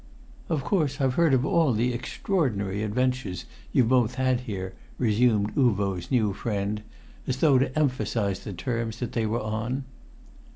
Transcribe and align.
"Of 0.49 0.63
course 0.63 0.99
I've 0.99 1.13
heard 1.13 1.31
of 1.31 1.45
all 1.45 1.73
the 1.73 1.93
extraordinary 1.93 2.81
adventures 2.81 3.45
you've 3.71 3.89
both 3.89 4.15
had 4.15 4.39
here," 4.39 4.73
resumed 4.97 5.53
Uvo's 5.55 6.09
new 6.09 6.33
friend, 6.33 6.81
as 7.27 7.37
though 7.37 7.59
to 7.59 7.77
emphasise 7.77 8.39
the 8.39 8.51
terms 8.51 8.97
that 8.99 9.11
they 9.11 9.27
were 9.27 9.41
on. 9.41 9.83